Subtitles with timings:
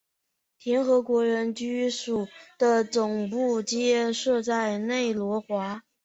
[0.63, 5.53] 联合国人居署的总部皆设在内罗毕。